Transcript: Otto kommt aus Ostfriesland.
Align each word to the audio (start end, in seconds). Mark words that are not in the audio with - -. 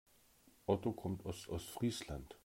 Otto 0.65 0.93
kommt 0.93 1.27
aus 1.27 1.47
Ostfriesland. 1.47 2.35